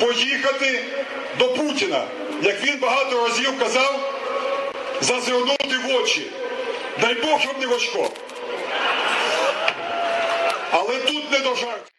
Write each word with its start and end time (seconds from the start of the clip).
поїхати 0.00 0.84
до 1.38 1.48
Путіна, 1.48 2.04
як 2.42 2.64
він 2.64 2.78
багато 2.78 3.28
разів 3.28 3.58
казав, 3.58 4.20
зазирнути 5.00 5.78
в 5.78 5.96
очі. 5.96 6.30
Дай 7.00 7.14
Бог, 7.14 7.40
щоб 7.40 7.60
не 7.60 7.66
в 7.66 7.72
очко. 7.72 8.10
Але 10.70 10.96
тут 10.96 11.32
не 11.32 11.38
до 11.38 11.54
жартів. 11.54 11.93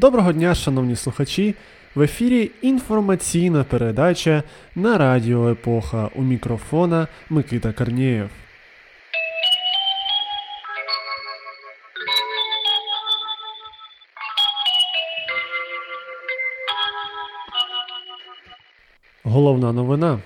Доброго 0.00 0.32
дня, 0.32 0.54
шановні 0.54 0.96
слухачі. 0.96 1.54
В 1.94 2.02
ефірі 2.02 2.50
інформаційна 2.62 3.64
передача 3.64 4.42
на 4.74 4.98
радіо 4.98 5.50
Епоха 5.50 6.10
у 6.14 6.22
мікрофона 6.22 7.08
Микита 7.30 7.72
Корнієв. 7.72 8.30
Головна 19.22 19.72
новина. 19.72 20.18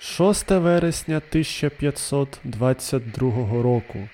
6 0.00 0.50
вересня 0.50 1.16
1522 1.16 3.62
року. 3.62 4.08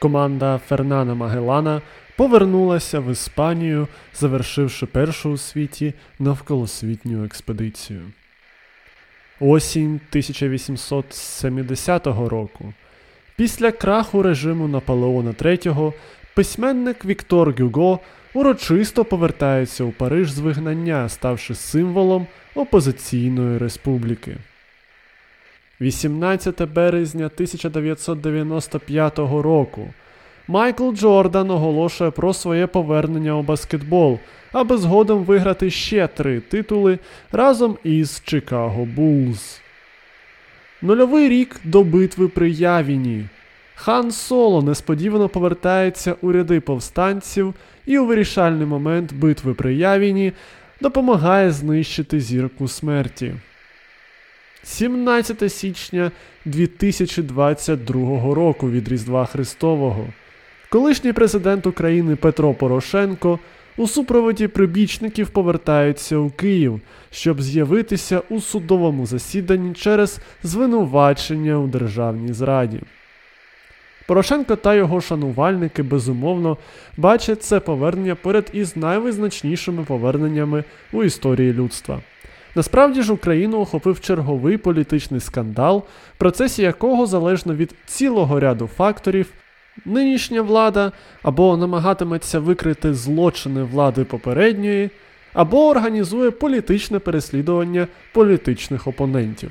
Команда 0.00 0.60
Фернана 0.68 1.14
Магеллана 1.14 1.82
повернулася 2.16 3.00
в 3.00 3.12
Іспанію, 3.12 3.88
завершивши 4.14 4.86
першу 4.86 5.30
у 5.30 5.36
світі 5.36 5.94
навколосвітню 6.18 7.24
експедицію. 7.24 8.00
Осінь 9.40 10.00
1870 10.10 12.06
року. 12.06 12.74
Після 13.36 13.72
краху 13.72 14.22
режиму 14.22 14.68
Наполеона 14.68 15.30
III 15.30 15.92
письменник 16.34 17.04
Віктор 17.04 17.54
Гюго 17.58 18.00
урочисто 18.34 19.04
повертається 19.04 19.84
у 19.84 19.90
Париж 19.90 20.30
з 20.30 20.38
вигнання, 20.38 21.08
ставши 21.08 21.54
символом 21.54 22.26
опозиційної 22.54 23.58
республіки. 23.58 24.36
18 25.80 26.72
березня 26.72 27.26
1995 27.26 29.18
року 29.18 29.88
Майкл 30.48 30.92
Джордан 30.92 31.50
оголошує 31.50 32.10
про 32.10 32.34
своє 32.34 32.66
повернення 32.66 33.36
у 33.36 33.42
баскетбол, 33.42 34.18
аби 34.52 34.76
згодом 34.76 35.24
виграти 35.24 35.70
ще 35.70 36.06
три 36.06 36.40
титули 36.40 36.98
разом 37.32 37.78
із 37.84 38.22
Чикаго 38.24 38.84
Булз. 38.84 39.60
Нульовий 40.82 41.28
рік 41.28 41.60
до 41.64 41.84
битви 41.84 42.28
при 42.28 42.50
Явіні. 42.50 43.26
Хан 43.74 44.12
Соло 44.12 44.62
несподівано 44.62 45.28
повертається 45.28 46.14
у 46.20 46.32
ряди 46.32 46.60
повстанців 46.60 47.54
і 47.86 47.98
у 47.98 48.06
вирішальний 48.06 48.66
момент 48.66 49.12
битви 49.12 49.54
при 49.54 49.74
Явіні 49.74 50.32
допомагає 50.80 51.50
знищити 51.50 52.20
зірку 52.20 52.68
смерті. 52.68 53.34
17 54.62 55.52
січня 55.52 56.10
2022 56.44 58.34
року 58.34 58.70
від 58.70 58.88
Різдва 58.88 59.26
Христового. 59.26 60.06
Колишній 60.68 61.12
президент 61.12 61.66
України 61.66 62.16
Петро 62.16 62.54
Порошенко 62.54 63.38
у 63.76 63.88
супроводі 63.88 64.48
прибічників 64.48 65.28
повертається 65.30 66.16
у 66.16 66.30
Київ, 66.30 66.80
щоб 67.10 67.42
з'явитися 67.42 68.22
у 68.28 68.40
судовому 68.40 69.06
засіданні 69.06 69.74
через 69.74 70.18
звинувачення 70.42 71.58
у 71.58 71.66
державній 71.66 72.32
зраді. 72.32 72.80
Порошенко 74.06 74.56
та 74.56 74.74
його 74.74 75.00
шанувальники 75.00 75.82
безумовно 75.82 76.56
бачать 76.96 77.42
це 77.42 77.60
повернення 77.60 78.14
поряд 78.14 78.50
із 78.52 78.76
найвизначнішими 78.76 79.84
поверненнями 79.84 80.64
у 80.92 81.04
історії 81.04 81.52
людства. 81.52 82.00
Насправді 82.54 83.02
ж 83.02 83.12
Україну 83.12 83.60
охопив 83.60 84.00
черговий 84.00 84.56
політичний 84.56 85.20
скандал, 85.20 85.84
в 86.16 86.18
процесі 86.18 86.62
якого, 86.62 87.06
залежно 87.06 87.54
від 87.54 87.74
цілого 87.86 88.40
ряду 88.40 88.66
факторів, 88.66 89.32
нинішня 89.84 90.42
влада 90.42 90.92
або 91.22 91.56
намагатиметься 91.56 92.38
викрити 92.38 92.94
злочини 92.94 93.62
влади 93.62 94.04
попередньої, 94.04 94.90
або 95.32 95.68
організує 95.68 96.30
політичне 96.30 96.98
переслідування 96.98 97.86
політичних 98.12 98.86
опонентів. 98.86 99.50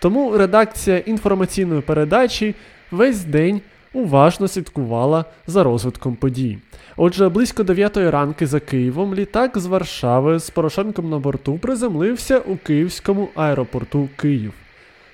Тому 0.00 0.36
редакція 0.36 0.98
інформаційної 0.98 1.80
передачі 1.80 2.54
весь 2.90 3.24
день 3.24 3.60
уважно 3.92 4.48
слідкувала 4.48 5.24
за 5.46 5.62
розвитком 5.62 6.16
подій. 6.16 6.58
Отже, 6.96 7.28
близько 7.28 7.62
9 7.62 7.96
ранки 7.96 8.46
за 8.46 8.60
Києвом 8.60 9.14
літак 9.14 9.58
з 9.58 9.66
Варшави 9.66 10.38
з 10.38 10.50
Порошенком 10.50 11.10
на 11.10 11.18
борту 11.18 11.58
приземлився 11.58 12.38
у 12.38 12.56
Київському 12.56 13.28
аеропорту 13.34 14.08
Київ. 14.16 14.52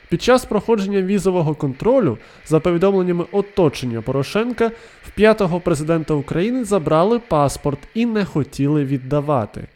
Під 0.08 0.22
час 0.22 0.44
проходження 0.44 1.02
візового 1.02 1.54
контролю, 1.54 2.18
за 2.46 2.60
повідомленнями 2.60 3.24
оточення 3.32 4.02
Порошенка, 4.02 4.70
в 5.02 5.10
п'ятого 5.10 5.60
президента 5.60 6.14
України 6.14 6.64
забрали 6.64 7.18
паспорт 7.18 7.78
і 7.94 8.06
не 8.06 8.24
хотіли 8.24 8.84
віддавати. 8.84 9.66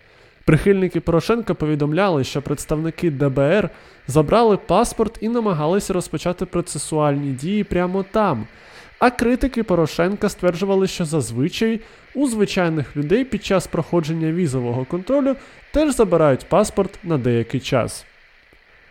Прихильники 0.45 1.01
Порошенка 1.01 1.55
повідомляли, 1.55 2.25
що 2.25 2.43
представники 2.43 3.11
ДБР 3.11 3.71
забрали 4.07 4.57
паспорт 4.57 5.19
і 5.21 5.29
намагалися 5.29 5.93
розпочати 5.93 6.47
процесуальні 6.47 7.33
дії 7.33 7.65
прямо 7.65 8.05
там. 8.11 8.47
А 9.03 9.11
критики 9.11 9.63
Порошенка 9.63 10.29
стверджували, 10.29 10.87
що 10.87 11.05
зазвичай 11.05 11.81
у 12.15 12.29
звичайних 12.29 12.97
людей 12.97 13.25
під 13.25 13.45
час 13.45 13.67
проходження 13.67 14.33
візового 14.33 14.85
контролю 14.85 15.37
теж 15.73 15.95
забирають 15.95 16.49
паспорт 16.49 16.99
на 17.05 17.19
деякий 17.19 17.61
час. 17.61 18.05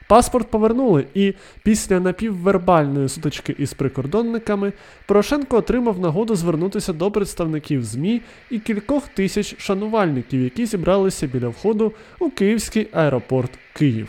Паспорт 0.07 0.47
повернули, 0.47 1.05
і 1.13 1.33
після 1.63 2.00
напіввербальної 2.00 3.09
сутички 3.09 3.55
із 3.57 3.73
прикордонниками 3.73 4.73
Порошенко 5.05 5.57
отримав 5.57 6.00
нагоду 6.00 6.35
звернутися 6.35 6.94
до 6.94 7.11
представників 7.11 7.83
ЗМІ 7.83 8.21
і 8.50 8.59
кількох 8.59 9.07
тисяч 9.07 9.55
шанувальників, 9.59 10.41
які 10.41 10.66
зібралися 10.66 11.27
біля 11.27 11.47
входу 11.47 11.94
у 12.19 12.29
Київський 12.29 12.88
аеропорт 12.94 13.51
Київ. 13.73 14.07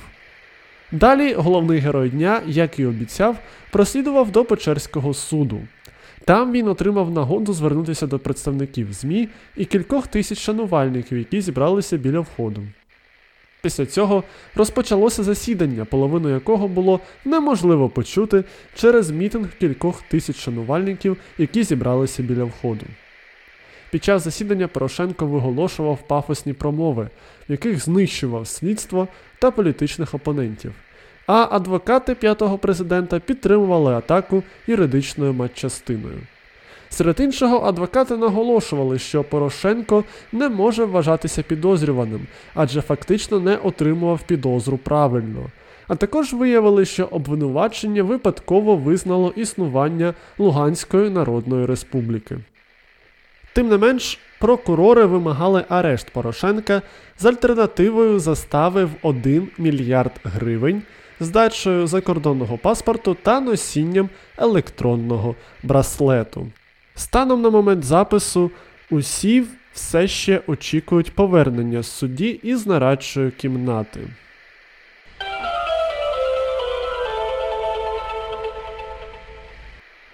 Далі 0.93 1.35
головний 1.35 1.79
герой 1.79 2.11
дня, 2.11 2.41
як 2.47 2.79
і 2.79 2.87
обіцяв, 2.87 3.39
прослідував 3.71 4.31
до 4.31 4.45
Печерського 4.45 5.15
суду. 5.15 5.61
Там 6.25 6.53
він 6.53 6.69
отримав 6.69 7.11
нагоду 7.11 7.53
звернутися 7.53 8.07
до 8.07 8.19
представників 8.19 8.93
ЗМІ 8.93 9.29
і 9.57 9.65
кількох 9.65 10.07
тисяч 10.07 10.39
шанувальників, 10.39 11.19
які 11.19 11.41
зібралися 11.41 11.97
біля 11.97 12.21
входу. 12.21 12.63
Після 13.63 13.87
цього 13.87 14.25
розпочалося 14.55 15.23
засідання, 15.23 15.85
половину 15.85 16.31
якого 16.31 16.69
було 16.69 17.01
неможливо 17.25 17.89
почути 17.89 18.45
через 18.75 19.11
мітинг 19.11 19.49
кількох 19.59 20.03
тисяч 20.03 20.37
шанувальників, 20.37 21.17
які 21.39 21.63
зібралися 21.63 22.23
біля 22.23 22.45
входу. 22.45 22.87
Під 23.91 24.05
час 24.05 24.25
засідання 24.25 24.69
Порошенко 24.69 25.27
виголошував 25.27 25.99
пафосні 26.09 26.53
промови, 26.53 27.09
в 27.49 27.53
яких 27.53 27.85
знищував 27.85 28.47
слідство 28.47 29.09
та 29.39 29.51
політичних 29.51 30.15
опонентів. 30.15 30.73
А 31.35 31.49
адвокати 31.51 32.15
п'ятого 32.15 32.59
президента 32.59 33.19
підтримували 33.21 33.95
атаку 33.95 34.43
юридичною 34.67 35.33
матчастиною. 35.33 36.19
Серед 36.89 37.21
іншого, 37.21 37.67
адвокати 37.67 38.17
наголошували, 38.17 38.99
що 38.99 39.25
Порошенко 39.25 40.05
не 40.33 40.49
може 40.49 40.85
вважатися 40.85 41.43
підозрюваним, 41.43 42.27
адже 42.55 42.81
фактично 42.81 43.41
не 43.41 43.57
отримував 43.57 44.23
підозру 44.23 44.79
правильно. 44.79 45.51
А 45.89 45.95
також 45.95 46.33
виявили, 46.33 46.85
що 46.85 47.05
обвинувачення 47.05 48.03
випадково 48.03 48.77
визнало 48.77 49.33
існування 49.37 50.15
Луганської 50.39 51.11
Народної 51.11 51.67
Республіки. 51.67 52.39
Тим 53.53 53.69
не 53.69 53.79
менш, 53.79 54.19
прокурори 54.41 55.05
вимагали 55.05 55.65
арешт 55.69 56.11
Порошенка 56.11 56.83
з 57.19 57.25
альтернативою 57.25 58.19
застави 58.19 58.85
в 58.85 58.93
1 59.03 59.49
мільярд 59.59 60.13
гривень, 60.25 60.83
здачею 61.23 61.87
закордонного 61.87 62.59
паспорту 62.59 63.17
та 63.23 63.41
носінням 63.41 64.09
електронного 64.39 65.35
браслету. 65.63 66.47
Станом 66.95 67.43
на 67.43 67.51
момент 67.51 67.85
запису 67.85 68.51
усі 68.91 69.45
все 69.73 70.09
ще 70.09 70.41
очікують 70.47 71.15
повернення 71.15 71.83
з 71.83 71.87
судді 71.87 72.41
із 72.43 72.67
нарадчої 72.67 73.31
кімнати. 73.31 74.01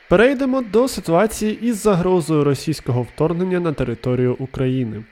Перейдемо 0.08 0.62
до 0.62 0.88
ситуації 0.88 1.58
із 1.62 1.76
загрозою 1.76 2.44
російського 2.44 3.02
вторгнення 3.02 3.60
на 3.60 3.72
територію 3.72 4.36
України. 4.38 5.04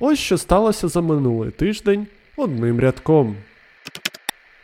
Ось 0.00 0.18
що 0.18 0.38
сталося 0.38 0.88
за 0.88 1.00
минулий 1.00 1.50
тиждень 1.50 2.06
одним 2.36 2.80
рядком. 2.80 3.36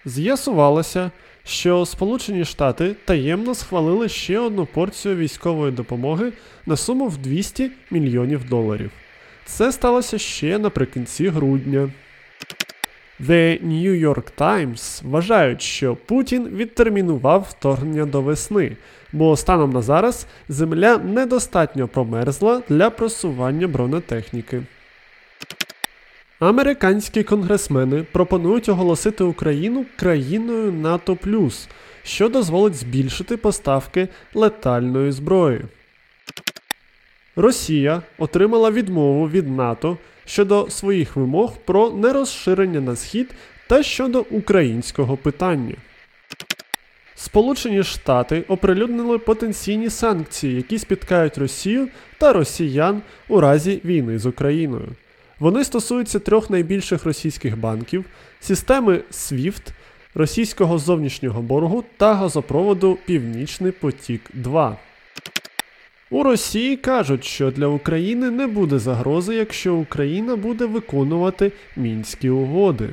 З'ясувалося, 0.06 1.10
що 1.44 1.86
Сполучені 1.86 2.44
Штати 2.44 2.96
таємно 3.04 3.54
схвалили 3.54 4.08
ще 4.08 4.38
одну 4.38 4.66
порцію 4.66 5.16
військової 5.16 5.72
допомоги 5.72 6.32
на 6.66 6.76
суму 6.76 7.08
в 7.08 7.16
200 7.16 7.70
мільйонів 7.90 8.48
доларів. 8.48 8.90
Це 9.44 9.72
сталося 9.72 10.18
ще 10.18 10.58
наприкінці 10.58 11.28
грудня. 11.28 11.90
The 13.20 13.66
New 13.66 14.08
York 14.08 14.32
Times 14.38 15.10
вважають, 15.10 15.62
що 15.62 15.96
Путін 15.96 16.48
відтермінував 16.48 17.46
вторгнення 17.50 18.06
до 18.06 18.20
весни, 18.20 18.76
бо 19.12 19.36
станом 19.36 19.72
на 19.72 19.82
зараз 19.82 20.26
земля 20.48 20.98
недостатньо 20.98 21.88
промерзла 21.88 22.62
для 22.68 22.90
просування 22.90 23.68
бронетехніки. 23.68 24.62
Американські 26.40 27.22
конгресмени 27.22 28.02
пропонують 28.02 28.68
оголосити 28.68 29.24
Україну 29.24 29.86
країною 29.96 30.72
НАТО, 30.72 31.18
що 32.02 32.28
дозволить 32.28 32.74
збільшити 32.74 33.36
поставки 33.36 34.08
летальної 34.34 35.12
зброї. 35.12 35.60
Росія 37.36 38.02
отримала 38.18 38.70
відмову 38.70 39.28
від 39.28 39.56
НАТО 39.56 39.98
щодо 40.24 40.70
своїх 40.70 41.16
вимог 41.16 41.56
про 41.64 41.90
нерозширення 41.90 42.80
на 42.80 42.96
схід 42.96 43.30
та 43.66 43.82
щодо 43.82 44.20
українського 44.30 45.16
питання. 45.16 45.74
Сполучені 47.14 47.82
Штати 47.82 48.44
оприлюднили 48.48 49.18
потенційні 49.18 49.90
санкції, 49.90 50.56
які 50.56 50.78
спіткають 50.78 51.38
Росію 51.38 51.88
та 52.18 52.32
росіян 52.32 53.02
у 53.28 53.40
разі 53.40 53.80
війни 53.84 54.18
з 54.18 54.26
Україною. 54.26 54.88
Вони 55.38 55.64
стосуються 55.64 56.18
трьох 56.18 56.50
найбільших 56.50 57.04
російських 57.04 57.58
банків, 57.58 58.04
системи 58.40 59.00
SWIFT, 59.12 59.62
російського 60.14 60.78
зовнішнього 60.78 61.42
боргу 61.42 61.84
та 61.96 62.14
газопроводу 62.14 62.98
Північний 63.06 63.72
потік 63.72 64.30
2. 64.34 64.76
У 66.10 66.22
Росії 66.22 66.76
кажуть, 66.76 67.24
що 67.24 67.50
для 67.50 67.66
України 67.66 68.30
не 68.30 68.46
буде 68.46 68.78
загрози, 68.78 69.34
якщо 69.34 69.74
Україна 69.74 70.36
буде 70.36 70.66
виконувати 70.66 71.52
мінські 71.76 72.30
угоди. 72.30 72.88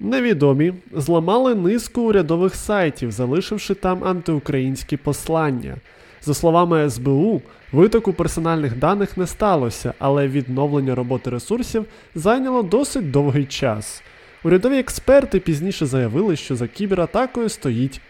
Невідомі 0.00 0.72
зламали 0.92 1.54
низку 1.54 2.02
урядових 2.02 2.54
сайтів, 2.54 3.12
залишивши 3.12 3.74
там 3.74 4.04
антиукраїнські 4.04 4.96
послання. 4.96 5.76
За 6.22 6.34
словами 6.34 6.90
СБУ, 6.90 7.42
витоку 7.72 8.12
персональних 8.12 8.78
даних 8.78 9.16
не 9.16 9.26
сталося, 9.26 9.94
але 9.98 10.28
відновлення 10.28 10.94
роботи 10.94 11.30
ресурсів 11.30 11.84
зайняло 12.14 12.62
досить 12.62 13.10
довгий 13.10 13.46
час. 13.46 14.02
Урядові 14.44 14.78
експерти 14.78 15.40
пізніше 15.40 15.86
заявили, 15.86 16.36
що 16.36 16.56
за 16.56 16.68
кібератакою 16.68 17.48
стоїть 17.48 18.00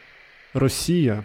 Росія. 0.55 1.25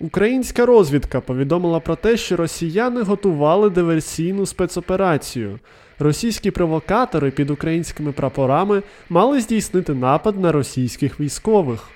Українська 0.00 0.66
розвідка 0.66 1.20
повідомила 1.20 1.80
про 1.80 1.96
те, 1.96 2.16
що 2.16 2.36
росіяни 2.36 3.02
готували 3.02 3.70
диверсійну 3.70 4.46
спецоперацію. 4.46 5.58
Російські 5.98 6.50
провокатори 6.50 7.30
під 7.30 7.50
українськими 7.50 8.12
прапорами 8.12 8.82
мали 9.08 9.40
здійснити 9.40 9.94
напад 9.94 10.40
на 10.40 10.52
російських 10.52 11.20
військових. 11.20 11.88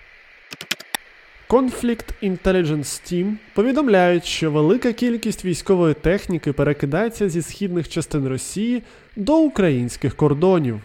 Conflict 1.48 2.12
Intelligence 2.22 3.12
Team 3.12 3.36
повідомляють, 3.54 4.24
що 4.24 4.50
велика 4.50 4.92
кількість 4.92 5.44
військової 5.44 5.94
техніки 5.94 6.52
перекидається 6.52 7.28
зі 7.28 7.42
східних 7.42 7.88
частин 7.88 8.28
Росії 8.28 8.82
до 9.16 9.36
українських 9.36 10.16
кордонів. 10.16 10.80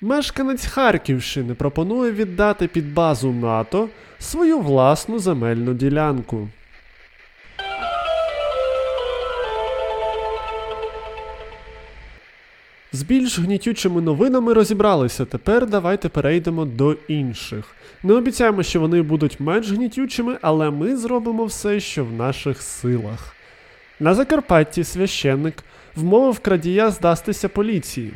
Мешканець 0.00 0.66
Харківщини 0.66 1.54
пропонує 1.54 2.12
віддати 2.12 2.68
під 2.68 2.94
базу 2.94 3.32
НАТО 3.32 3.88
свою 4.18 4.58
власну 4.58 5.18
земельну 5.18 5.74
ділянку. 5.74 6.48
З 12.94 13.02
більш 13.02 13.38
гнітючими 13.38 14.00
новинами 14.00 14.52
розібралися. 14.52 15.24
Тепер 15.24 15.66
давайте 15.66 16.08
перейдемо 16.08 16.64
до 16.64 16.96
інших. 17.08 17.64
Не 18.02 18.14
обіцяємо, 18.14 18.62
що 18.62 18.80
вони 18.80 19.02
будуть 19.02 19.40
менш 19.40 19.70
гнітючими, 19.70 20.38
але 20.42 20.70
ми 20.70 20.96
зробимо 20.96 21.44
все, 21.44 21.80
що 21.80 22.04
в 22.04 22.12
наших 22.12 22.62
силах. 22.62 23.36
На 24.00 24.14
Закарпатті 24.14 24.84
священник 24.84 25.64
вмовив 25.96 26.38
крадія 26.38 26.90
здастися 26.90 27.48
поліції. 27.48 28.12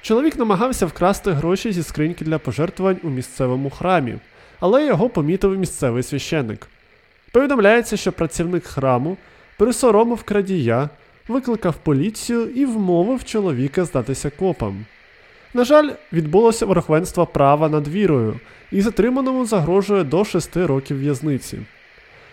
Чоловік 0.00 0.38
намагався 0.38 0.86
вкрасти 0.86 1.30
гроші 1.30 1.72
зі 1.72 1.82
скриньки 1.82 2.24
для 2.24 2.38
пожертвувань 2.38 2.98
у 3.02 3.08
місцевому 3.08 3.70
храмі, 3.70 4.14
але 4.60 4.86
його 4.86 5.08
помітив 5.08 5.58
місцевий 5.58 6.02
священник. 6.02 6.68
Повідомляється, 7.32 7.96
що 7.96 8.12
працівник 8.12 8.64
храму 8.64 9.16
пересоромив 9.58 10.22
крадія, 10.22 10.88
викликав 11.30 11.74
поліцію 11.74 12.46
і 12.46 12.66
вмовив 12.66 13.24
чоловіка 13.24 13.84
здатися 13.84 14.30
копам. 14.30 14.84
На 15.54 15.64
жаль, 15.64 15.90
відбулося 16.12 16.66
верховенство 16.66 17.26
права 17.26 17.68
над 17.68 17.88
вірою, 17.88 18.40
і 18.72 18.80
затриманому 18.80 19.46
загрожує 19.46 20.04
до 20.04 20.24
6 20.24 20.56
років 20.56 21.00
в'язниці. 21.00 21.58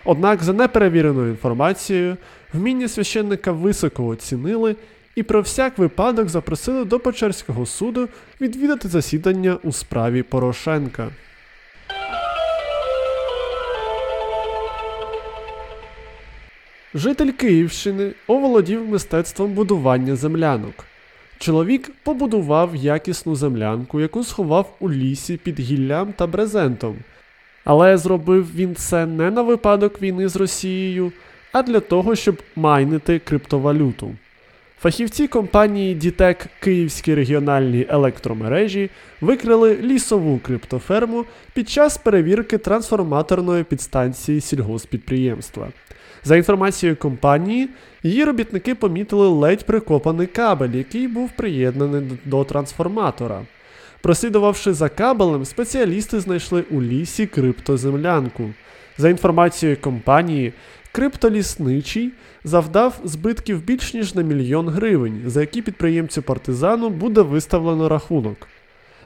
Однак, 0.06 0.44
за 0.44 0.54
неперевіреною 0.54 1.30
інформацією, 1.30 2.18
вміння 2.54 2.88
священника 2.88 3.52
високо 3.52 4.06
оцінили 4.06 4.76
і 5.16 5.24
про 5.24 5.42
всяк 5.42 5.78
випадок 5.78 6.30
запросили 6.30 6.86
до 6.86 7.00
Печерського 7.00 7.66
суду 7.66 8.10
відвідати 8.42 8.88
засідання 8.88 9.58
у 9.64 9.72
справі 9.72 10.24
Порошенка. 10.24 11.10
Житель 16.94 17.32
Київщини 17.32 18.12
оволодів 18.28 18.90
мистецтвом 18.90 19.54
будування 19.54 20.16
землянок. 20.16 20.86
Чоловік 21.38 21.92
побудував 22.04 22.76
якісну 22.76 23.36
землянку, 23.36 24.02
яку 24.02 24.24
сховав 24.24 24.76
у 24.80 24.92
лісі 24.92 25.38
під 25.38 25.60
гіллям 25.60 26.14
та 26.14 26.28
брезентом. 26.28 26.96
Але 27.66 27.98
зробив 27.98 28.56
він 28.56 28.76
це 28.76 29.06
не 29.06 29.32
на 29.32 29.42
випадок 29.42 30.02
війни 30.02 30.28
з 30.28 30.36
Росією, 30.36 31.12
а 31.54 31.64
для 31.64 31.80
того, 31.80 32.16
щоб 32.16 32.42
майнити 32.56 33.20
криптовалюту. 33.20 34.16
Фахівці 34.80 35.28
компанії 35.28 35.96
Дітек 35.96 36.48
Київські 36.60 37.16
регіональні 37.16 37.86
електромережі 37.90 38.90
викрили 39.22 39.78
лісову 39.82 40.40
криптоферму 40.40 41.26
під 41.54 41.70
час 41.70 41.98
перевірки 41.98 42.58
трансформаторної 42.58 43.64
підстанції 43.64 44.42
сільгоспідприємства. 44.42 45.68
За 46.28 46.36
інформацією 46.36 46.96
компанії, 46.96 47.70
її 48.04 48.24
робітники 48.24 48.76
помітили 48.76 49.28
ледь 49.28 49.66
прикопаний 49.66 50.28
кабель, 50.28 50.70
який 50.70 51.08
був 51.08 51.32
приєднаний 51.32 52.20
до 52.26 52.44
трансформатора. 52.44 53.42
Прослідувавши 54.02 54.74
за 54.74 54.90
кабелем, 54.90 55.46
спеціалісти 55.46 56.20
знайшли 56.20 56.64
у 56.72 56.82
лісі 56.82 57.26
криптоземлянку. 57.26 58.50
За 58.98 59.10
інформацією 59.10 59.78
компанії, 59.82 60.54
криптолісничий 60.92 62.12
завдав 62.44 63.00
збитків 63.04 63.64
більш 63.64 63.94
ніж 63.94 64.16
на 64.16 64.22
мільйон 64.22 64.70
гривень, 64.70 65.22
за 65.26 65.42
які 65.42 65.62
підприємцю 65.62 66.22
партизану 66.22 66.90
буде 66.90 67.22
виставлено 67.22 67.90
рахунок. 67.90 68.48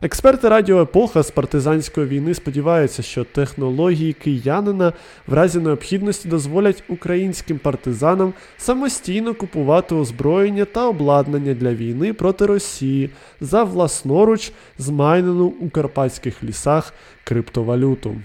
Експерти 0.04 0.50
Радіо 0.50 0.82
Епоха 0.82 1.24
з 1.24 1.32
партизанської 1.32 2.08
війни 2.08 2.34
сподіваються, 2.34 3.04
що 3.04 3.24
технології 3.24 4.14
киянина 4.14 4.94
в 5.28 5.34
разі 5.34 5.60
необхідності 5.60 6.30
дозволять 6.30 6.84
українським 6.88 7.60
партизанам 7.60 8.34
самостійно 8.58 9.34
купувати 9.34 9.96
озброєння 9.96 10.66
та 10.66 10.88
обладнання 10.88 11.54
для 11.54 11.74
війни 11.74 12.14
проти 12.14 12.46
Росії 12.46 13.10
за 13.42 13.64
власноруч 13.64 14.52
змайнену 14.78 15.46
у 15.46 15.70
карпатських 15.70 16.44
лісах 16.44 16.94
криптовалюту. 17.24 18.16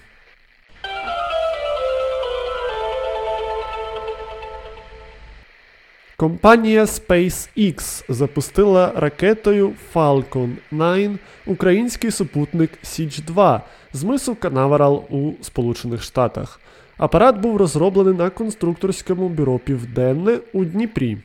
Компанія 6.18 6.84
SpaceX 6.84 8.04
запустила 8.08 8.92
ракетою 8.96 9.72
Falcon 9.94 10.50
9 10.70 11.10
український 11.46 12.10
супутник 12.10 12.70
Січ 12.82 13.18
2 13.18 13.62
з 13.92 14.04
мису 14.04 14.34
Канаверал 14.34 15.04
у 15.10 15.32
Сполучених 15.42 16.02
Штатах. 16.02 16.60
Апарат 16.96 17.38
був 17.38 17.56
розроблений 17.56 18.14
на 18.14 18.30
конструкторському 18.30 19.28
бюро 19.28 19.58
Південне 19.58 20.38
у 20.52 20.64
Дніпрі. 20.64 21.18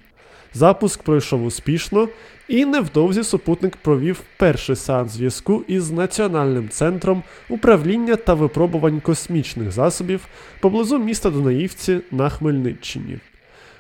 Запуск 0.54 1.04
пройшов 1.04 1.46
успішно, 1.46 2.08
і 2.48 2.66
невдовзі 2.66 3.24
супутник 3.24 3.78
провів 3.78 4.22
перший 4.38 4.76
сеанс 4.76 5.12
зв'язку 5.12 5.64
із 5.68 5.92
Національним 5.92 6.70
центром 6.70 7.24
управління 7.50 8.16
та 8.16 8.34
випробувань 8.34 9.00
космічних 9.00 9.72
засобів 9.72 10.28
поблизу 10.60 10.98
міста 10.98 11.30
Дунаївці 11.30 12.02
на 12.12 12.30
Хмельниччині. 12.30 13.20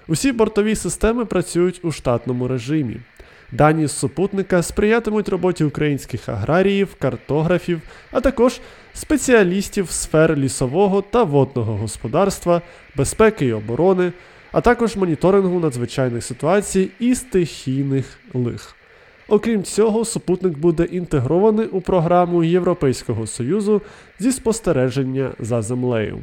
Усі 0.08 0.32
бортові 0.32 0.76
системи 0.76 1.26
працюють 1.26 1.80
у 1.84 1.92
штатному 1.92 2.48
режимі. 2.48 2.98
Дані 3.52 3.88
з 3.88 3.92
супутника 3.92 4.64
сприятимуть 4.64 5.30
роботі 5.30 5.64
українських 5.64 6.30
аграріїв, 6.30 6.96
картографів, 7.00 7.82
а 8.12 8.22
також 8.22 8.60
спеціалістів 8.94 9.92
сфер 9.92 10.38
лісового 10.38 11.02
та 11.02 11.24
водного 11.24 11.78
господарства, 11.78 12.62
безпеки 12.96 13.46
і 13.46 13.54
оборони, 13.54 14.14
а 14.52 14.62
також 14.62 14.96
моніторингу 14.96 15.60
надзвичайних 15.60 16.24
ситуацій 16.24 16.90
і 17.00 17.16
стихійних 17.16 18.20
лих. 18.34 18.76
Окрім 19.28 19.64
цього, 19.64 20.06
супутник 20.06 20.58
буде 20.58 20.84
інтегрований 20.84 21.68
у 21.68 21.82
програму 21.82 22.44
Європейського 22.44 23.28
Союзу 23.28 23.82
зі 24.20 24.32
спостереження 24.32 25.32
за 25.40 25.62
землею. 25.62 26.20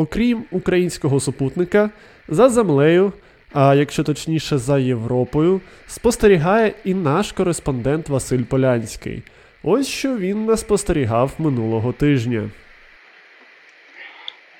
Окрім 0.00 0.44
українського 0.50 1.20
супутника, 1.20 1.90
за 2.28 2.48
землею, 2.48 3.12
а 3.52 3.74
якщо 3.74 4.04
точніше 4.04 4.58
за 4.58 4.78
Європою, 4.78 5.60
спостерігає 5.86 6.72
і 6.84 6.94
наш 6.94 7.32
кореспондент 7.32 8.08
Василь 8.08 8.42
Полянський. 8.42 9.22
Ось 9.62 9.88
що 9.88 10.16
він 10.16 10.44
нас 10.44 10.60
спостерігав 10.60 11.32
минулого 11.38 11.92
тижня. 11.92 12.50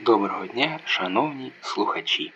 Доброго 0.00 0.46
дня, 0.46 0.78
шановні 0.84 1.52
слухачі. 1.60 2.32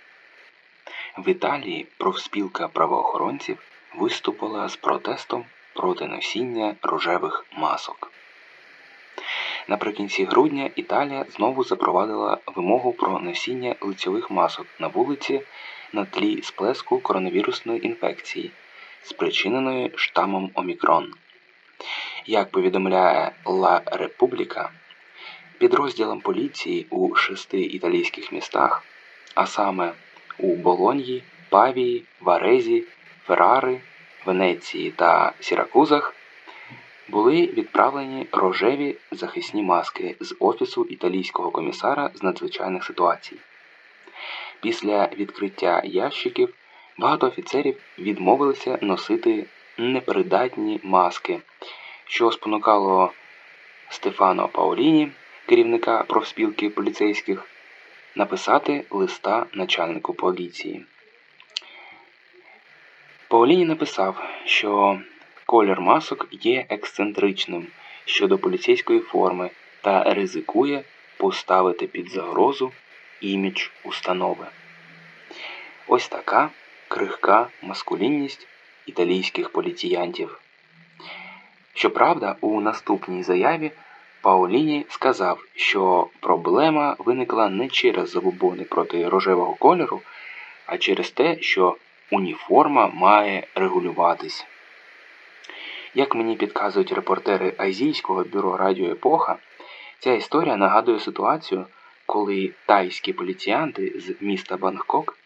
В 1.18 1.28
Італії 1.28 1.87
профспілка 1.99 2.68
правоохоронців 2.68 3.58
виступила 3.99 4.68
з 4.68 4.76
протестом 4.76 5.44
проти 5.75 6.06
носіння 6.06 6.75
рожевих 6.82 7.46
масок. 7.56 8.13
Наприкінці 9.68 10.25
грудня 10.25 10.71
Італія 10.76 11.25
знову 11.37 11.64
запровадила 11.64 12.38
вимогу 12.47 12.92
про 12.92 13.18
носіння 13.18 13.75
лицьових 13.80 14.30
масок 14.30 14.66
на 14.78 14.87
вулиці 14.87 15.40
на 15.92 16.04
тлі 16.04 16.42
сплеску 16.42 16.99
коронавірусної 16.99 17.87
інфекції, 17.87 18.50
спричиненої 19.02 19.92
штамом 19.94 20.50
Омікрон. 20.54 21.11
Як 22.26 22.50
повідомляє 22.50 23.33
Ла 23.44 23.83
Републіка, 23.87 24.71
підрозділам 25.59 26.21
поліції 26.21 26.87
у 26.90 27.14
шести 27.14 27.61
італійських 27.61 28.33
містах, 28.33 28.85
а 29.35 29.47
саме 29.47 29.92
у 30.38 30.56
Болоньї, 30.56 31.23
Павії, 31.49 32.04
Варезі, 32.21 32.85
Феррари, 33.26 33.80
Венеції 34.25 34.90
та 34.90 35.33
Сіракузах, 35.40 36.14
були 37.08 37.46
відправлені 37.46 38.26
рожеві 38.32 38.96
захисні 39.11 39.62
маски 39.62 40.16
з 40.20 40.37
Офісу 40.40 40.84
італійського 40.84 41.50
комісара 41.50 42.11
з 42.14 42.23
надзвичайних 42.23 42.84
ситуацій. 42.84 43.37
Після 44.61 45.08
відкриття 45.18 45.82
ящиків 45.84 46.54
багато 46.99 47.26
офіцерів 47.26 47.80
відмовилися 47.99 48.78
носити 48.82 49.46
непридатні 49.78 50.80
маски, 50.82 51.40
що 52.06 52.30
спонукало 52.30 53.12
Стефано 53.88 54.49
Паоліні, 54.49 55.12
керівника 55.46 56.02
профспілки 56.02 56.70
поліцейських, 56.70 57.44
написати 58.14 58.84
листа 58.90 59.46
начальнику 59.52 60.14
поліції. 60.14 60.84
Паоліні 63.28 63.64
написав, 63.64 64.23
що 64.44 65.00
колір 65.46 65.80
масок 65.80 66.28
є 66.30 66.66
ексцентричним 66.68 67.66
щодо 68.04 68.38
поліцейської 68.38 69.00
форми 69.00 69.50
та 69.80 70.14
ризикує 70.14 70.84
поставити 71.16 71.86
під 71.86 72.10
загрозу 72.10 72.72
імідж 73.20 73.68
установи. 73.84 74.46
Ось 75.86 76.08
така 76.08 76.50
крихка 76.88 77.48
маскулінність 77.62 78.46
італійських 78.86 79.50
поліціянтів. 79.50 80.40
Щоправда, 81.74 82.36
у 82.40 82.60
наступній 82.60 83.22
заяві 83.22 83.70
Паоліні 84.24 84.86
сказав, 84.88 85.44
що 85.54 86.08
проблема 86.20 86.96
виникла 86.98 87.48
не 87.48 87.68
через 87.68 88.10
забобони 88.10 88.64
проти 88.64 89.08
рожевого 89.08 89.54
кольору, 89.54 90.00
а 90.66 90.78
через 90.78 91.10
те, 91.10 91.40
що 91.40 91.76
уніформа 92.10 92.86
має 92.86 93.46
регулюватись. 93.54 94.46
Як 95.94 96.14
мені 96.14 96.36
підказують 96.36 96.92
репортери 96.92 97.52
Азійського 97.58 98.24
бюро 98.24 98.56
Радіо 98.56 98.90
Епоха, 98.90 99.36
ця 99.98 100.12
історія 100.12 100.56
нагадує 100.56 101.00
ситуацію, 101.00 101.66
коли 102.06 102.52
тайські 102.66 103.12
поліціянти 103.12 103.92
з 103.96 104.14
міста 104.20 104.56
Бангкок 104.56 105.18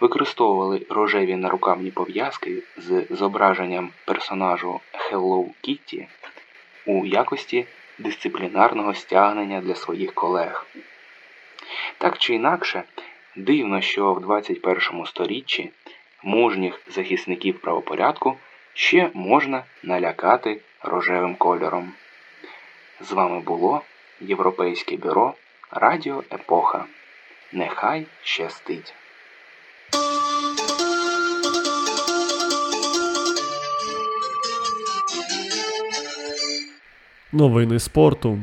використовували 0.00 0.86
рожеві 0.90 1.36
нарукавні 1.36 1.90
пов'язки 1.90 2.62
з 2.76 3.06
зображенням 3.10 3.90
персонажу 4.04 4.80
Hello 4.92 5.46
Kitty 5.64 6.06
у 6.86 7.06
якості 7.06 7.66
дисциплінарного 7.98 8.94
стягнення 8.94 9.60
для 9.60 9.74
своїх 9.74 10.12
колег. 10.12 10.66
Так 11.98 12.18
чи 12.18 12.34
інакше, 12.34 12.82
дивно, 13.36 13.80
що 13.80 14.12
в 14.12 14.20
21 14.20 15.06
сторіччі 15.06 15.70
мужніх 16.22 16.80
захисників 16.88 17.60
правопорядку 17.60 18.36
ще 18.74 19.10
можна 19.14 19.64
налякати 19.82 20.60
рожевим 20.82 21.34
кольором. 21.34 21.92
З 23.00 23.12
вами 23.12 23.40
було 23.40 23.82
Європейське 24.20 24.96
бюро 24.96 25.34
Радіо 25.70 26.24
Епоха. 26.32 26.84
Нехай 27.52 28.06
щастить! 28.22 28.94
Новини 37.32 37.78
спорту. 37.78 38.38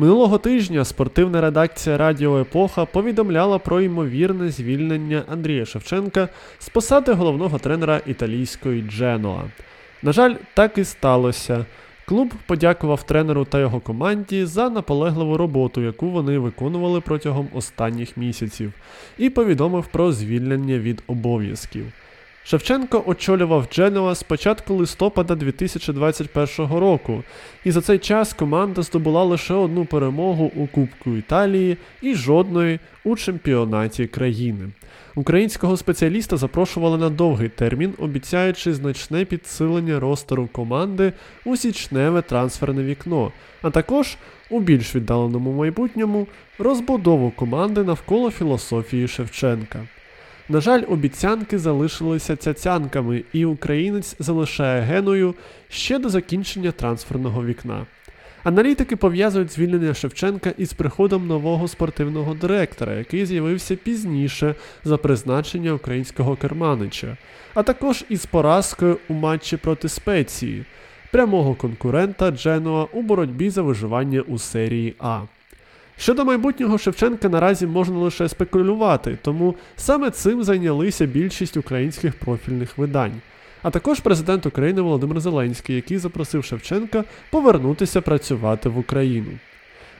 Минулого 0.00 0.38
тижня 0.38 0.84
спортивна 0.84 1.40
редакція 1.40 1.98
Радіо 1.98 2.40
Епоха 2.40 2.84
повідомляла 2.84 3.58
про 3.58 3.80
ймовірне 3.80 4.50
звільнення 4.50 5.22
Андрія 5.28 5.64
Шевченка 5.64 6.28
з 6.58 6.68
посади 6.68 7.12
головного 7.12 7.58
тренера 7.58 8.00
італійської 8.06 8.82
Дженоа. 8.82 9.42
На 10.02 10.12
жаль, 10.12 10.34
так 10.54 10.78
і 10.78 10.84
сталося. 10.84 11.66
Клуб 12.04 12.32
подякував 12.46 13.02
тренеру 13.02 13.44
та 13.44 13.60
його 13.60 13.80
команді 13.80 14.44
за 14.44 14.70
наполегливу 14.70 15.36
роботу, 15.36 15.80
яку 15.80 16.10
вони 16.10 16.38
виконували 16.38 17.00
протягом 17.00 17.48
останніх 17.54 18.16
місяців, 18.16 18.72
і 19.18 19.30
повідомив 19.30 19.86
про 19.86 20.12
звільнення 20.12 20.78
від 20.78 21.02
обов'язків. 21.06 21.92
Шевченко 22.50 23.02
очолював 23.06 23.68
Дженуа 23.72 24.14
з 24.14 24.22
початку 24.22 24.74
листопада 24.74 25.34
2021 25.34 26.78
року, 26.78 27.22
і 27.64 27.70
за 27.70 27.80
цей 27.80 27.98
час 27.98 28.32
команда 28.32 28.82
здобула 28.82 29.24
лише 29.24 29.54
одну 29.54 29.84
перемогу 29.84 30.52
у 30.56 30.66
Кубку 30.66 31.10
Італії 31.10 31.76
і 32.02 32.14
жодної 32.14 32.78
у 33.04 33.16
чемпіонаті 33.16 34.06
країни. 34.06 34.68
Українського 35.14 35.76
спеціаліста 35.76 36.36
запрошували 36.36 36.98
на 36.98 37.10
довгий 37.10 37.48
термін, 37.48 37.94
обіцяючи 37.98 38.74
значне 38.74 39.24
підсилення 39.24 40.00
ростеру 40.00 40.48
команди 40.52 41.12
у 41.44 41.56
січневе 41.56 42.22
трансферне 42.22 42.82
вікно, 42.82 43.32
а 43.62 43.70
також 43.70 44.16
у 44.50 44.60
більш 44.60 44.94
віддаленому 44.94 45.52
майбутньому 45.52 46.26
розбудову 46.58 47.30
команди 47.30 47.84
навколо 47.84 48.30
філософії 48.30 49.08
Шевченка. 49.08 49.86
На 50.50 50.60
жаль, 50.60 50.82
обіцянки 50.88 51.58
залишилися 51.58 52.36
цяцянками, 52.36 53.22
і 53.32 53.44
українець 53.44 54.16
залишає 54.18 54.82
геною 54.82 55.34
ще 55.68 55.98
до 55.98 56.08
закінчення 56.08 56.72
трансферного 56.72 57.44
вікна. 57.44 57.86
Аналітики 58.44 58.96
пов'язують 58.96 59.52
звільнення 59.52 59.94
Шевченка 59.94 60.52
із 60.58 60.72
приходом 60.72 61.26
нового 61.26 61.68
спортивного 61.68 62.34
директора, 62.34 62.94
який 62.94 63.26
з'явився 63.26 63.76
пізніше 63.76 64.54
за 64.84 64.96
призначення 64.96 65.72
українського 65.72 66.36
керманича, 66.36 67.16
а 67.54 67.62
також 67.62 68.04
із 68.08 68.26
поразкою 68.26 68.98
у 69.08 69.14
матчі 69.14 69.56
проти 69.56 69.88
Спеції, 69.88 70.64
прямого 71.12 71.54
конкурента 71.54 72.30
Дженуа 72.30 72.86
у 72.92 73.02
боротьбі 73.02 73.50
за 73.50 73.62
виживання 73.62 74.20
у 74.20 74.38
серії 74.38 74.94
А. 74.98 75.20
Щодо 76.00 76.24
майбутнього 76.24 76.78
Шевченка 76.78 77.28
наразі 77.28 77.66
можна 77.66 77.98
лише 77.98 78.28
спекулювати, 78.28 79.18
тому 79.22 79.54
саме 79.76 80.10
цим 80.10 80.42
зайнялися 80.44 81.06
більшість 81.06 81.56
українських 81.56 82.14
профільних 82.14 82.78
видань. 82.78 83.12
А 83.62 83.70
також 83.70 84.00
президент 84.00 84.46
України 84.46 84.80
Володимир 84.80 85.20
Зеленський, 85.20 85.76
який 85.76 85.98
запросив 85.98 86.44
Шевченка 86.44 87.04
повернутися 87.30 88.00
працювати 88.00 88.68
в 88.68 88.78
Україну. 88.78 89.30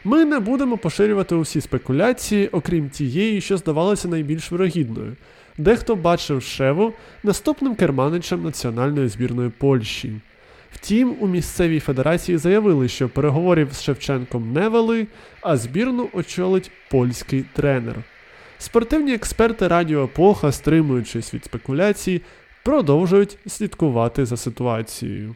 Ми 0.04 0.24
не 0.24 0.38
будемо 0.38 0.76
поширювати 0.76 1.34
усі 1.34 1.60
спекуляції, 1.60 2.48
окрім 2.48 2.88
тієї, 2.88 3.40
що 3.40 3.56
здавалося 3.56 4.08
найбільш 4.08 4.52
вирогідною. 4.52 5.16
Дехто 5.58 5.96
бачив 5.96 6.42
Шеву 6.42 6.92
наступним 7.22 7.74
керманичем 7.74 8.42
національної 8.42 9.08
збірної 9.08 9.50
Польщі. 9.58 10.12
Втім, 10.72 11.16
у 11.20 11.26
місцевій 11.26 11.80
федерації 11.80 12.38
заявили, 12.38 12.88
що 12.88 13.08
переговорів 13.08 13.72
з 13.72 13.82
Шевченком 13.82 14.52
не 14.52 14.68
вели, 14.68 15.06
а 15.40 15.56
збірну 15.56 16.08
очолить 16.12 16.70
польський 16.90 17.44
тренер. 17.52 17.96
Спортивні 18.58 19.14
експерти 19.14 19.68
Радіо 19.68 20.04
Епоха, 20.04 20.52
стримуючись 20.52 21.34
від 21.34 21.44
спекуляцій, 21.44 22.22
продовжують 22.64 23.38
слідкувати 23.46 24.26
за 24.26 24.36
ситуацією. 24.36 25.34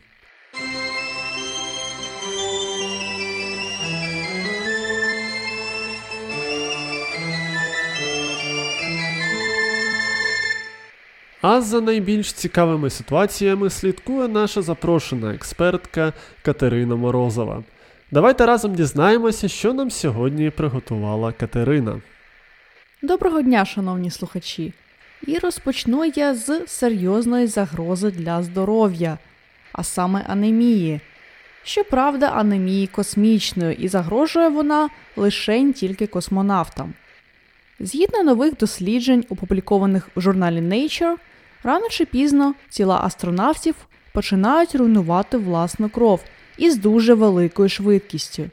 А 11.47 11.61
за 11.61 11.81
найбільш 11.81 12.33
цікавими 12.33 12.91
ситуаціями 12.91 13.71
слідкує 13.71 14.29
наша 14.29 14.63
запрошена 14.63 15.35
експертка 15.35 16.13
Катерина 16.43 16.97
Морозова. 16.97 17.63
Давайте 18.11 18.47
разом 18.47 18.75
дізнаємося, 18.75 19.49
що 19.49 19.73
нам 19.73 19.91
сьогодні 19.91 20.51
приготувала 20.51 21.33
Катерина. 21.33 22.01
Доброго 23.03 23.43
дня, 23.43 23.65
шановні 23.65 24.11
слухачі! 24.11 24.73
І 25.27 25.39
розпочну 25.39 26.05
я 26.05 26.35
з 26.35 26.67
серйозної 26.67 27.47
загрози 27.47 28.11
для 28.11 28.43
здоров'я, 28.43 29.19
а 29.73 29.85
саме 29.85 30.25
анемії. 30.29 31.01
Щоправда, 31.65 32.27
анемії 32.27 32.87
космічної, 32.87 33.77
і 33.77 33.89
загрожує 33.89 34.49
вона 34.49 34.89
лише 35.17 35.73
тільки 35.73 36.07
космонавтам. 36.07 36.95
Згідно 37.81 38.23
нових 38.23 38.57
досліджень, 38.57 39.25
опублікованих 39.29 40.09
у 40.15 40.21
журналі 40.21 40.61
Nature, 40.61 41.15
рано 41.65 41.89
чи 41.89 42.05
пізно 42.05 42.55
тіла 42.71 43.01
астронавтів 43.05 43.75
починають 44.13 44.75
руйнувати 44.75 45.37
власну 45.37 45.89
кров 45.89 46.21
із 46.57 46.77
дуже 46.77 47.15
великою 47.15 47.69
швидкістю. 47.69 48.51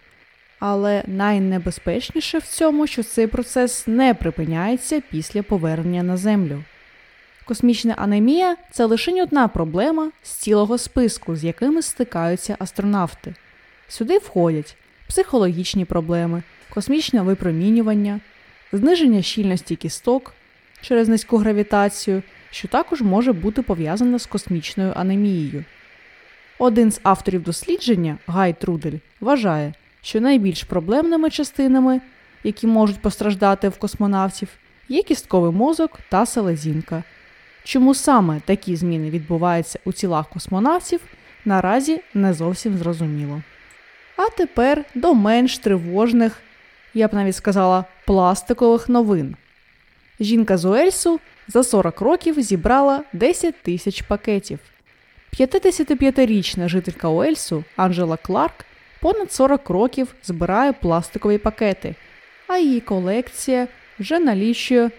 Але 0.59 1.03
найнебезпечніше 1.07 2.37
в 2.37 2.43
цьому, 2.43 2.87
що 2.87 3.03
цей 3.03 3.27
процес 3.27 3.87
не 3.87 4.13
припиняється 4.13 5.01
після 5.11 5.43
повернення 5.43 6.03
на 6.03 6.17
Землю. 6.17 6.63
Космічна 7.45 7.93
анемія 7.97 8.57
це 8.71 8.85
лише 8.85 9.23
одна 9.23 9.47
проблема 9.47 10.11
з 10.23 10.29
цілого 10.29 10.77
списку, 10.77 11.35
з 11.35 11.43
якими 11.43 11.81
стикаються 11.81 12.55
астронавти. 12.59 13.33
Сюди 13.87 14.17
входять 14.17 14.75
психологічні 15.07 15.85
проблеми, 15.85 16.43
космічне 16.69 17.21
випромінювання, 17.21 18.19
зниження 18.71 19.21
щільності 19.21 19.75
кісток 19.75 20.33
через 20.81 21.09
низьку 21.09 21.37
гравітацію, 21.37 22.23
що 22.51 22.67
також 22.67 23.01
може 23.01 23.34
бути 23.34 23.62
пов'язане 23.62 24.20
з 24.20 24.25
космічною 24.25 24.93
анемією. 24.96 25.65
Один 26.60 26.91
з 26.91 27.00
авторів 27.03 27.43
дослідження, 27.43 28.17
Гай 28.27 28.53
Трудель, 28.53 28.98
вважає, 29.20 29.74
що 30.01 30.22
найбільш 30.22 30.63
проблемними 30.63 31.29
частинами, 31.29 32.01
які 32.43 32.67
можуть 32.67 33.01
постраждати 33.01 33.70
в 33.70 33.77
космонавтів, 33.77 34.48
є 34.89 35.03
кістковий 35.03 35.51
мозок 35.51 36.00
та 36.10 36.25
селезінка. 36.25 37.03
Чому 37.63 37.96
саме 37.96 38.39
такі 38.46 38.75
зміни 38.75 39.10
відбуваються 39.10 39.79
у 39.86 39.91
тілах 39.91 40.29
космонавтів, 40.29 41.00
наразі 41.46 42.01
не 42.13 42.34
зовсім 42.34 42.77
зрозуміло. 42.77 43.41
А 44.17 44.29
тепер 44.29 44.86
до 44.96 45.13
менш 45.13 45.58
тривожних, 45.58 46.38
я 46.93 47.08
б 47.08 47.13
навіть 47.13 47.36
сказала, 47.36 47.85
пластикових 48.05 48.90
новин. 48.90 49.35
Жінка 50.20 50.57
з 50.57 50.66
Уельсу 50.66 51.20
за 51.53 51.64
40 51.64 52.01
років 52.01 52.42
зібрала 52.42 53.03
10 53.14 53.55
тисяч 53.61 54.01
пакетів. 54.01 54.59
55-річна 55.40 56.70
жителька 56.70 57.09
Уельсу 57.09 57.64
Анджела 57.75 58.18
Кларк 58.18 58.66
понад 59.01 59.31
40 59.31 59.70
років 59.70 60.16
збирає 60.24 60.74
пластикові 60.74 61.37
пакети, 61.37 61.96
а 62.48 62.57
її 62.57 62.79
колекція 62.79 63.68
вже 64.00 64.20
налічує 64.20 64.90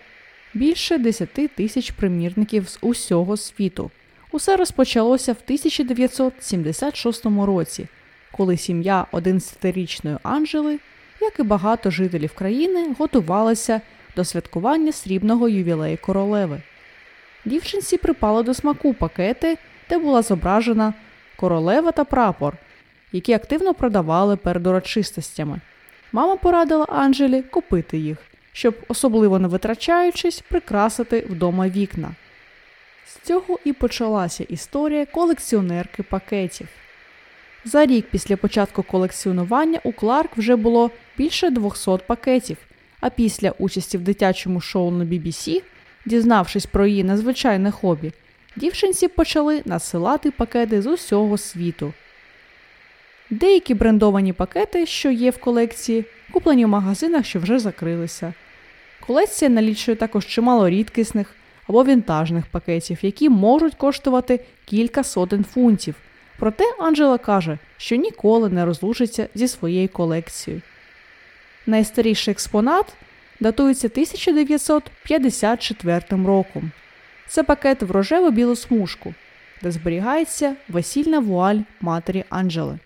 більше 0.54 0.98
10 0.98 1.28
тисяч 1.56 1.90
примірників 1.90 2.68
з 2.68 2.78
усього 2.80 3.36
світу. 3.36 3.90
Усе 4.32 4.56
розпочалося 4.56 5.32
в 5.32 5.40
1976 5.44 7.26
році, 7.26 7.86
коли 8.32 8.56
сім'я 8.56 9.06
11-річної 9.12 10.18
Анджели, 10.22 10.78
як 11.20 11.38
і 11.38 11.42
багато 11.42 11.90
жителів 11.90 12.32
країни, 12.32 12.94
готувалася 12.98 13.80
до 14.16 14.24
святкування 14.24 14.92
срібного 14.92 15.48
ювілею 15.48 15.98
королеви. 16.00 16.60
Дівчинці 17.44 17.96
припали 17.96 18.42
до 18.42 18.54
смаку 18.54 18.94
пакети, 18.94 19.58
де 19.88 19.98
була 19.98 20.22
зображена 20.22 20.94
королева 21.36 21.92
та 21.92 22.04
прапор, 22.04 22.56
які 23.12 23.32
активно 23.32 23.74
продавали 23.74 24.36
перед 24.36 24.66
урочистостями. 24.66 25.60
Мама 26.12 26.36
порадила 26.36 26.84
Анджелі 26.84 27.42
купити 27.42 27.98
їх, 27.98 28.18
щоб, 28.52 28.74
особливо 28.88 29.38
не 29.38 29.48
витрачаючись, 29.48 30.40
прикрасити 30.40 31.26
вдома 31.30 31.68
вікна. 31.68 32.14
З 33.06 33.26
цього 33.26 33.58
і 33.64 33.72
почалася 33.72 34.44
історія 34.44 35.06
колекціонерки 35.06 36.02
пакетів. 36.02 36.68
За 37.64 37.86
рік 37.86 38.06
після 38.10 38.36
початку 38.36 38.82
колекціонування 38.82 39.80
у 39.84 39.92
Кларк 39.92 40.36
вже 40.36 40.56
було 40.56 40.90
більше 41.18 41.50
200 41.50 41.90
пакетів, 42.06 42.56
а 43.02 43.10
після 43.10 43.50
участі 43.58 43.98
в 43.98 44.00
дитячому 44.00 44.60
шоу 44.60 44.90
на 44.90 45.04
BBC, 45.04 45.62
дізнавшись 46.06 46.66
про 46.66 46.86
її 46.86 47.04
надзвичайне 47.04 47.70
хобі, 47.70 48.12
дівчинці 48.56 49.08
почали 49.08 49.62
насилати 49.64 50.30
пакети 50.30 50.82
з 50.82 50.86
усього 50.86 51.38
світу. 51.38 51.92
Деякі 53.30 53.74
брендовані 53.74 54.32
пакети, 54.32 54.86
що 54.86 55.10
є 55.10 55.30
в 55.30 55.38
колекції, 55.38 56.04
куплені 56.32 56.64
в 56.64 56.68
магазинах, 56.68 57.26
що 57.26 57.40
вже 57.40 57.58
закрилися. 57.58 58.34
Колекція 59.06 59.48
налічує 59.48 59.96
також 59.96 60.26
чимало 60.26 60.68
рідкісних 60.68 61.34
або 61.68 61.84
вінтажних 61.84 62.46
пакетів, 62.46 62.98
які 63.02 63.28
можуть 63.28 63.74
коштувати 63.74 64.40
кілька 64.64 65.04
сотень 65.04 65.44
фунтів. 65.44 65.94
Проте 66.38 66.64
Анджела 66.78 67.18
каже, 67.18 67.58
що 67.76 67.96
ніколи 67.96 68.48
не 68.48 68.64
розлучиться 68.64 69.28
зі 69.34 69.48
своєю 69.48 69.88
колекцією. 69.88 70.62
Найстаріший 71.66 72.32
експонат 72.32 72.86
датується 73.40 73.88
1954 73.88 76.02
роком. 76.10 76.70
Це 77.28 77.42
пакет 77.42 77.82
в 77.82 77.90
рожеву 77.90 78.30
білу 78.30 78.56
смужку, 78.56 79.14
де 79.62 79.70
зберігається 79.70 80.56
весільна 80.68 81.18
вуаль 81.18 81.58
матері 81.80 82.24
Анджели. 82.28 82.78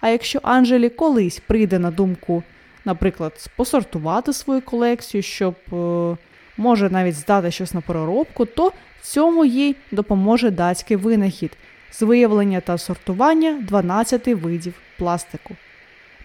А 0.00 0.08
якщо 0.08 0.40
Анджелі 0.42 0.88
колись 0.88 1.38
прийде 1.38 1.78
на 1.78 1.90
думку, 1.90 2.42
наприклад, 2.84 3.50
посортувати 3.56 4.32
свою 4.32 4.60
колекцію, 4.60 5.22
щоб 5.22 5.54
е, 5.72 6.16
може 6.56 6.90
навіть 6.90 7.14
здати 7.14 7.50
щось 7.50 7.74
на 7.74 7.80
переробку, 7.80 8.46
то 8.46 8.72
в 9.00 9.02
цьому 9.02 9.44
їй 9.44 9.76
допоможе 9.90 10.50
датський 10.50 10.96
винахід 10.96 11.50
з 11.90 12.02
виявлення 12.02 12.60
та 12.60 12.78
сортування 12.78 13.62
12 13.68 14.26
видів 14.26 14.74
пластику. 14.98 15.56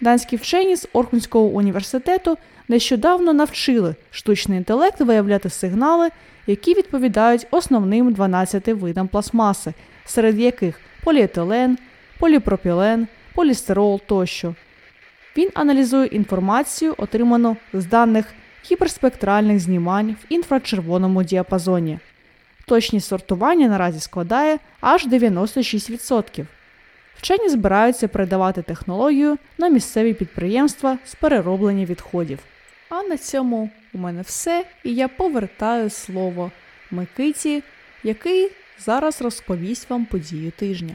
Данські 0.00 0.36
вчені 0.36 0.76
з 0.76 0.88
Орхунського 0.92 1.44
університету 1.44 2.38
нещодавно 2.68 3.32
навчили 3.32 3.94
штучний 4.10 4.58
інтелект 4.58 5.00
виявляти 5.00 5.50
сигнали, 5.50 6.10
які 6.46 6.74
відповідають 6.74 7.46
основним 7.50 8.12
12 8.12 8.68
видам 8.68 9.08
пластмаси, 9.08 9.74
серед 10.04 10.38
яких 10.38 10.80
поліетилен, 11.04 11.78
поліпропілен, 12.18 13.08
полістирол 13.34 14.00
тощо. 14.06 14.54
Він 15.36 15.50
аналізує 15.54 16.06
інформацію, 16.06 16.94
отриману 16.98 17.56
з 17.72 17.86
даних 17.86 18.26
гіперспектральних 18.70 19.60
знімань 19.60 20.16
в 20.22 20.26
інфрачервоному 20.28 21.22
діапазоні. 21.22 21.98
Точність 22.66 23.08
сортування 23.08 23.68
наразі 23.68 24.00
складає 24.00 24.58
аж 24.80 25.06
96%. 25.06 26.46
Вчені 27.18 27.48
збираються 27.48 28.08
передавати 28.08 28.62
технологію 28.62 29.38
на 29.58 29.68
місцеві 29.68 30.14
підприємства 30.14 30.98
з 31.06 31.14
перероблення 31.14 31.84
відходів. 31.84 32.38
А 32.88 33.02
на 33.02 33.16
цьому 33.16 33.70
у 33.94 33.98
мене 33.98 34.22
все, 34.22 34.64
і 34.84 34.94
я 34.94 35.08
повертаю 35.08 35.90
слово 35.90 36.50
Микиті, 36.90 37.62
який 38.02 38.50
зараз 38.78 39.22
розповість 39.22 39.90
вам 39.90 40.04
подію 40.04 40.50
тижня. 40.50 40.94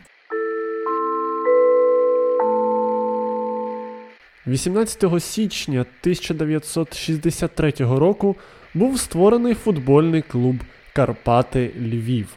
18 4.48 5.24
січня 5.24 5.80
1963 5.80 7.74
року 7.80 8.36
був 8.74 9.00
створений 9.00 9.54
футбольний 9.54 10.22
клуб 10.22 10.56
Карпати 10.94 11.72
Львів. 11.80 12.28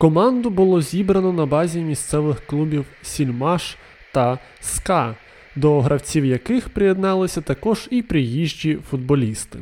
Команду 0.00 0.50
було 0.50 0.82
зібрано 0.82 1.32
на 1.32 1.46
базі 1.46 1.80
місцевих 1.80 2.46
клубів 2.46 2.84
Сільмаш 3.02 3.76
та 4.12 4.38
СКА, 4.60 5.14
до 5.56 5.80
гравців 5.80 6.24
яких 6.24 6.68
приєдналися 6.68 7.40
також 7.40 7.88
і 7.90 8.02
приїжджі 8.02 8.78
футболісти. 8.90 9.58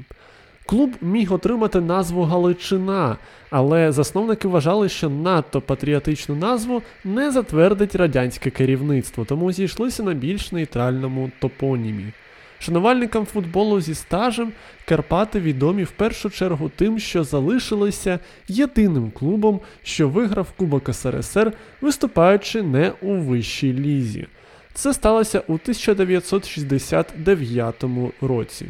Клуб 0.66 0.90
міг 1.00 1.32
отримати 1.32 1.80
назву 1.80 2.22
Галичина, 2.22 3.16
але 3.50 3.92
засновники 3.92 4.48
вважали, 4.48 4.88
що 4.88 5.10
надто 5.10 5.60
патріотичну 5.60 6.34
назву 6.34 6.82
не 7.04 7.30
затвердить 7.30 7.94
радянське 7.94 8.50
керівництво, 8.50 9.24
тому 9.24 9.52
зійшлися 9.52 10.02
на 10.02 10.14
більш 10.14 10.52
нейтральному 10.52 11.30
топонімі. 11.40 12.12
Шанувальникам 12.58 13.26
футболу 13.26 13.80
зі 13.80 13.94
стажем 13.94 14.52
Карпати 14.84 15.40
відомі 15.40 15.84
в 15.84 15.90
першу 15.90 16.30
чергу 16.30 16.70
тим, 16.76 16.98
що 16.98 17.24
залишилися 17.24 18.18
єдиним 18.48 19.10
клубом, 19.10 19.60
що 19.82 20.08
виграв 20.08 20.52
Кубок 20.56 20.94
СРСР, 20.94 21.52
виступаючи 21.80 22.62
не 22.62 22.92
у 23.02 23.14
вищій 23.14 23.72
лізі. 23.72 24.26
Це 24.74 24.94
сталося 24.94 25.38
у 25.38 25.52
1969 25.52 27.84
році. 28.20 28.66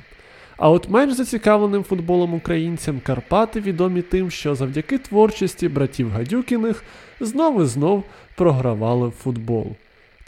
А 0.56 0.70
от 0.70 0.88
менш 0.88 1.14
зацікавленим 1.14 1.84
футболом 1.84 2.34
українцям 2.34 3.00
Карпати 3.00 3.60
відомі 3.60 4.02
тим, 4.02 4.30
що 4.30 4.54
завдяки 4.54 4.98
творчості 4.98 5.68
братів 5.68 6.10
Гадюкіних 6.10 6.84
знов 7.20 7.62
і 7.62 7.66
знов 7.66 8.04
програвали 8.36 9.10
футбол. 9.10 9.76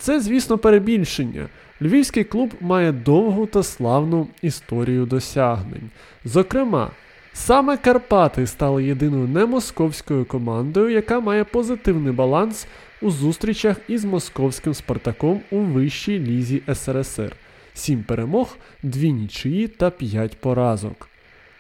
Це, 0.01 0.21
звісно, 0.21 0.59
перебільшення. 0.59 1.49
Львівський 1.83 2.25
клуб 2.25 2.55
має 2.61 2.93
довгу 2.93 3.47
та 3.47 3.63
славну 3.63 4.27
історію 4.43 5.07
досягнень. 5.07 5.91
Зокрема, 6.25 6.91
саме 7.33 7.77
Карпати 7.77 8.47
стали 8.47 8.85
єдиною 8.85 9.29
немосковською 9.29 10.25
командою, 10.25 10.89
яка 10.91 11.21
має 11.21 11.45
позитивний 11.45 12.13
баланс 12.13 12.67
у 13.03 13.11
зустрічах 13.11 13.77
із 13.89 14.05
московським 14.05 14.75
Спартаком 14.75 15.41
у 15.51 15.59
вищій 15.59 16.19
лізі 16.19 16.63
СРСР. 16.75 17.37
7 17.75 18.03
перемог, 18.03 18.57
2 18.83 19.09
нічиї 19.11 19.69
та 19.69 19.91
5 19.91 20.41
поразок. 20.41 21.10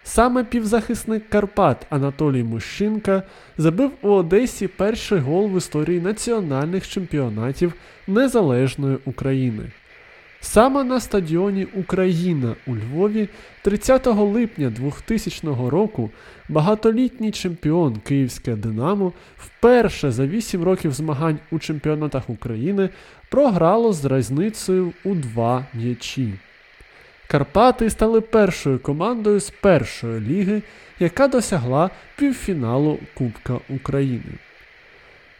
Саме 0.02 0.44
півзахисник 0.44 1.28
Карпат 1.28 1.86
Анатолій 1.90 2.42
Мущинка 2.42 3.22
забив 3.58 3.90
у 4.02 4.08
Одесі 4.08 4.68
перший 4.68 5.18
гол 5.18 5.48
в 5.48 5.56
історії 5.56 6.00
національних 6.00 6.88
чемпіонатів 6.88 7.74
Незалежної 8.06 8.98
України. 9.04 9.70
Саме 10.40 10.84
на 10.84 11.00
стадіоні 11.00 11.66
Україна 11.74 12.54
у 12.66 12.76
Львові 12.76 13.28
30 13.62 14.06
липня 14.06 14.70
2000 14.70 15.48
року 15.68 16.10
багатолітній 16.48 17.30
чемпіон 17.30 17.96
Київське 17.96 18.56
Динамо 18.56 19.12
вперше 19.36 20.10
за 20.10 20.26
8 20.26 20.62
років 20.62 20.92
змагань 20.92 21.38
у 21.50 21.58
чемпіонатах 21.58 22.30
України 22.30 22.88
програло 23.30 23.92
з 23.92 24.04
різницею 24.04 24.92
у 25.04 25.14
два 25.14 25.66
м'ячі. 25.74 26.32
Карпати 27.30 27.90
стали 27.90 28.20
першою 28.20 28.78
командою 28.78 29.40
з 29.40 29.50
першої 29.50 30.20
ліги, 30.20 30.62
яка 31.00 31.28
досягла 31.28 31.90
півфіналу 32.16 32.98
Кубка 33.14 33.58
України. 33.68 34.32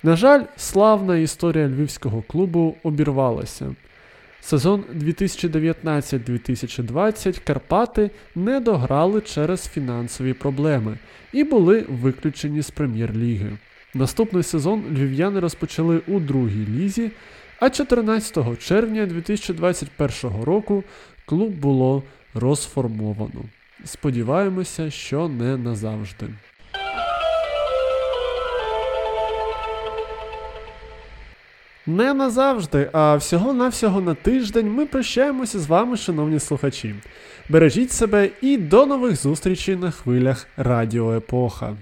На 0.03 0.17
жаль, 0.17 0.43
славна 0.57 1.17
історія 1.17 1.69
львівського 1.69 2.23
клубу 2.23 2.77
обірвалася. 2.83 3.75
Сезон 4.41 4.85
2019-2020 4.95 7.45
Карпати 7.45 8.11
не 8.35 8.61
дограли 8.61 9.21
через 9.21 9.69
фінансові 9.69 10.33
проблеми 10.33 10.99
і 11.33 11.45
були 11.45 11.85
виключені 11.89 12.63
з 12.63 12.71
прем'єр-ліги. 12.71 13.59
Наступний 13.95 14.43
сезон 14.43 14.85
львів'яни 14.91 15.41
розпочали 15.41 16.01
у 16.07 16.21
другій 16.21 16.67
лізі, 16.79 17.11
а 17.61 17.71
14 17.71 18.59
червня 18.59 19.07
2021 19.07 20.43
року 20.43 20.85
клуб 21.31 21.53
було 21.53 22.03
розформовано. 22.35 23.45
Сподіваємося, 23.85 24.91
що 24.91 25.29
не 25.29 25.57
назавжди. 25.57 26.27
Не 31.87 32.15
назавжди, 32.15 32.91
а 32.93 33.17
всього-навсього 33.17 34.01
на 34.01 34.15
тиждень 34.15 34.73
ми 34.73 34.87
прощаємося 34.87 35.59
з 35.59 35.67
вами, 35.67 35.97
шановні 35.97 36.39
слухачі. 36.39 36.95
Бережіть 37.49 37.93
себе 37.93 38.31
і 38.43 38.57
до 38.57 38.87
нових 38.87 39.17
зустрічей 39.17 39.77
на 39.77 39.91
хвилях 39.91 40.47
Радіо 40.57 41.17
Епоха. 41.17 41.77